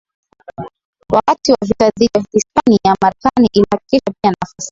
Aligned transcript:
Wakati 1.11 1.51
wa 1.51 1.57
vita 1.67 1.89
dhidi 1.89 2.05
ya 2.15 2.23
Hispania 2.31 2.97
Marekani 3.01 3.49
ilihakikisha 3.53 4.13
pia 4.21 4.31
nafasi 4.41 4.55